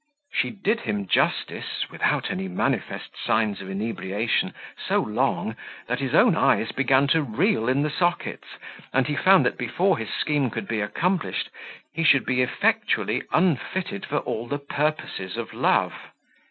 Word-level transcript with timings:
She 0.33 0.49
did 0.49 0.79
him 0.79 1.05
justice, 1.05 1.85
without 1.91 2.31
any 2.31 2.47
manifest 2.47 3.11
signs 3.23 3.61
of 3.61 3.69
inebriation, 3.69 4.55
so 4.75 4.99
long, 4.99 5.55
that 5.85 5.99
his 5.99 6.15
own 6.15 6.35
eyes 6.35 6.71
began 6.71 7.05
to 7.09 7.21
reel 7.21 7.69
in 7.69 7.83
the 7.83 7.91
sockets, 7.91 8.47
and 8.91 9.05
he 9.05 9.15
found 9.15 9.45
that 9.45 9.59
before 9.59 9.99
his 9.99 10.09
scheme 10.11 10.49
could 10.49 10.67
be 10.67 10.81
accomplished, 10.81 11.51
he 11.93 12.03
should 12.03 12.25
be 12.25 12.41
effectually 12.41 13.21
unfitted 13.31 14.07
for 14.07 14.17
all 14.17 14.47
the 14.47 14.57
purposes 14.57 15.37
of 15.37 15.53
love. 15.53 15.93